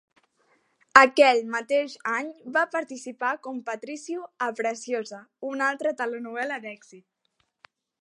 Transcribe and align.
Aquell 1.01 1.41
mateix 1.55 1.97
any 2.13 2.31
va 2.57 2.65
participar 2.77 3.35
com 3.45 3.61
Patricio 3.69 4.27
a 4.49 4.51
"Preciosa", 4.63 5.23
una 5.55 5.69
altra 5.71 5.97
telenovel·la 6.03 6.63
d'èxit. 6.67 7.73